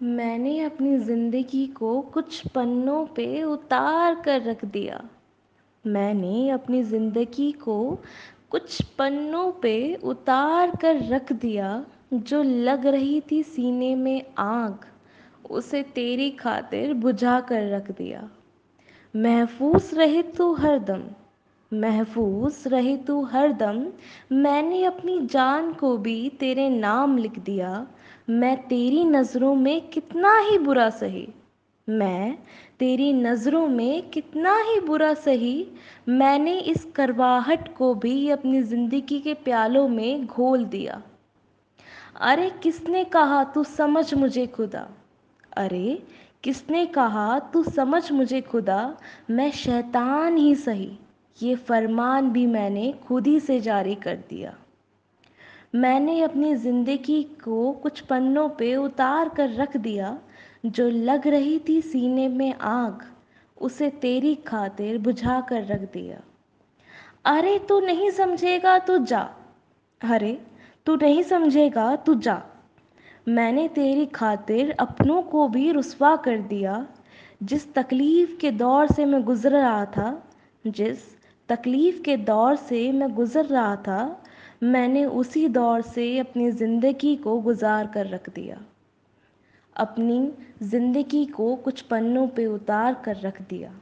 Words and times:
मैंने 0.00 0.60
अपनी 0.60 0.98
ज़िंदगी 0.98 1.66
को 1.66 2.00
कुछ 2.00 2.46
पन्नों 2.46 3.06
पे 3.06 3.42
उतार 3.42 4.14
कर 4.14 4.42
रख 4.42 4.64
दिया। 4.64 5.02
मैंने 5.84 6.50
अपनी 6.50 6.82
ज़िंदगी 6.82 7.52
को 7.52 7.98
कुछ 8.50 8.82
पन्नों 8.82 9.52
पे 9.52 9.94
उतार 9.94 10.76
कर 10.76 11.02
रख 11.04 11.32
दिया, 11.32 11.84
जो 12.14 12.42
लग 12.42 12.86
रही 12.86 13.20
थी 13.20 13.42
सीने 13.42 13.94
में 13.94 14.22
आग, 14.38 14.84
उसे 15.50 15.82
तेरी 15.82 16.30
खातिर 16.30 16.94
बुझा 16.94 17.40
कर 17.40 17.68
रख 17.68 17.90
दिया। 17.90 18.28
महफूस 19.14 19.94
रहे 19.94 20.22
तू 20.22 20.52
हरदम। 20.54 21.02
महफूस 21.72 22.66
रहे 22.66 22.96
तू 22.96 23.22
हरदम 23.22 23.86
मैंने 24.32 24.84
अपनी 24.84 25.26
जान 25.26 25.72
को 25.72 25.96
भी 25.96 26.28
तेरे 26.40 26.68
नाम 26.68 27.18
लिख 27.18 27.38
दिया। 27.38 27.86
मैं 28.30 28.56
तेरी 28.68 29.04
नज़रों 29.04 29.54
में 29.54 29.88
कितना 29.88 30.38
ही 30.38 30.58
बुरा 30.58 30.90
सही। 30.90 31.28
मैं 31.88 32.38
तेरी 32.78 33.12
नज़रों 33.12 33.66
में 33.66 34.10
कितना 34.10 34.58
ही 34.60 34.80
बुरा 34.80 35.14
सही। 35.14 35.66
मैंने 36.08 36.58
इस 36.58 36.84
करवाहट 36.94 37.76
को 37.76 37.94
भी 37.94 38.30
अपनी 38.30 38.62
ज़िंदगी 38.62 39.20
के 39.20 39.34
प्यालों 39.34 39.88
में 39.88 40.26
घोल 40.26 40.64
दिया। 40.64 41.02
अरे 42.20 42.50
किसने 42.50 43.04
कहा 43.04 43.44
तू 43.44 43.64
समझ 43.64 44.14
मुझे 44.14 44.46
खुदा? 44.46 44.88
अरे 45.56 46.02
किसने 46.44 46.86
कहा 46.86 47.38
तू 47.38 47.62
समझ 47.62 48.12
मुझे 48.12 48.40
खुदा? 48.40 48.96
मैं 49.30 49.50
शैतान 49.50 50.36
ही 50.36 50.54
सही। 50.54 50.98
ये 51.42 51.54
फरमान 51.54 52.30
भी 52.30 52.46
मैंने 52.46 52.92
खुद 52.92 53.26
ही 53.26 53.40
से 53.40 53.60
जारी 53.60 53.94
कर 53.94 54.16
दिया। 54.16 54.54
मैंने 55.74 56.22
अपनी 56.22 56.54
ज़िंदगी 56.54 57.22
को 57.22 57.72
कुछ 57.72 58.00
पन्नों 58.00 58.48
पे 58.48 58.76
उतार 58.76 59.28
कर 59.28 59.50
रख 59.50 59.76
दिया, 59.76 60.18
जो 60.66 60.88
लग 60.88 61.26
रही 61.26 61.60
थी 61.68 61.82
सीने 61.82 62.28
में 62.28 62.54
आग, 62.54 63.02
उसे 63.60 63.90
तेरी 63.90 64.34
खातिर 64.34 64.98
बुझा 64.98 65.40
कर 65.40 65.64
रख 65.64 65.80
दिया। 65.80 66.20
अरे, 67.24 67.58
तू 67.58 67.80
नहीं 67.80 68.10
समझेगा 68.10 68.78
तो 68.78 68.98
जा। 68.98 69.30
अरे, 70.00 70.42
तू 70.86 70.96
नहीं 70.96 71.22
समझेगा, 71.22 71.96
तू 71.96 72.14
जा। 72.14 72.42
मैंने 73.28 73.68
तेरी 73.68 74.06
खातिर 74.06 74.70
अपनों 74.70 75.22
को 75.22 75.48
भी 75.48 75.72
रुसवा 75.72 76.16
कर 76.16 76.38
दिया, 76.38 76.86
जिस 77.42 77.74
तकलीफ़ 77.74 78.36
के 78.36 78.50
दौर 78.50 78.86
से 78.92 79.04
मैं 79.04 79.22
गुज़र 79.22 79.50
रहा 79.50 79.84
था, 79.84 80.28
जिस 80.66 81.15
तकलीफ़ 81.48 82.02
के 82.02 82.16
दौर 82.16 82.56
से 82.56 82.92
मैं 82.92 83.14
गुज़र 83.14 83.44
रहा 83.44 83.76
था, 83.76 84.22
मैंने 84.62 85.04
उसी 85.04 85.48
दौर 85.48 85.82
से 85.82 86.18
अपनी 86.18 86.50
ज़िंदगी 86.50 87.16
को 87.16 87.40
गुजार 87.40 87.86
कर 87.86 88.06
रख 88.06 88.30
दिया। 88.30 88.60
अपनी 89.76 90.32
ज़िंदगी 90.62 91.26
को 91.26 91.56
कुछ 91.56 91.80
पन्नों 91.80 92.28
पे 92.28 92.46
उतार 92.46 92.94
कर 92.94 93.16
रख 93.16 93.42
दिया। 93.42 93.72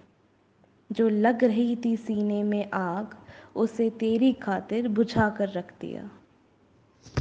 जो 0.93 1.09
लग 1.09 1.45
रही 1.45 1.77
थी 1.77 1.97
सीने 1.97 2.43
में 2.43 2.71
आग, 2.71 3.15
उसे 3.57 3.91
तेरी 3.91 4.33
खातिर 4.33 4.89
बुझा 4.89 5.29
कर 5.31 5.49
रख 5.49 5.73
दिया। 5.81 6.11